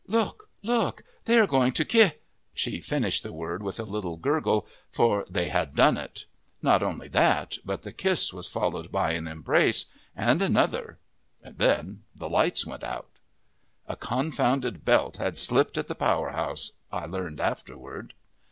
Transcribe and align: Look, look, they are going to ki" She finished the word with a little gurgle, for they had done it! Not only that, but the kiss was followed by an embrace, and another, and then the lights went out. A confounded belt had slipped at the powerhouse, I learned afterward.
Look, 0.07 0.49
look, 0.63 1.03
they 1.25 1.37
are 1.37 1.45
going 1.45 1.73
to 1.73 1.85
ki" 1.85 2.13
She 2.55 2.81
finished 2.81 3.21
the 3.21 3.31
word 3.31 3.61
with 3.61 3.79
a 3.79 3.83
little 3.83 4.17
gurgle, 4.17 4.65
for 4.89 5.27
they 5.29 5.49
had 5.49 5.75
done 5.75 5.95
it! 5.95 6.25
Not 6.59 6.81
only 6.81 7.07
that, 7.09 7.59
but 7.63 7.83
the 7.83 7.91
kiss 7.93 8.33
was 8.33 8.47
followed 8.47 8.91
by 8.91 9.11
an 9.11 9.27
embrace, 9.27 9.85
and 10.15 10.41
another, 10.41 10.97
and 11.43 11.59
then 11.59 12.01
the 12.15 12.27
lights 12.29 12.65
went 12.65 12.83
out. 12.83 13.19
A 13.87 13.95
confounded 13.95 14.83
belt 14.83 15.17
had 15.17 15.37
slipped 15.37 15.77
at 15.77 15.85
the 15.85 15.93
powerhouse, 15.93 16.71
I 16.91 17.05
learned 17.05 17.39
afterward. 17.39 18.15